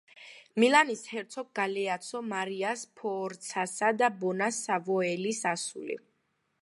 მილანის 0.61 1.01
ჰერცოგ 1.09 1.51
გალეაცო 1.59 2.21
მარია 2.31 2.71
სფორცასა 2.85 3.93
და 4.03 4.11
ბონა 4.25 4.49
სავოიელის 4.61 5.43
ასული. 5.53 6.01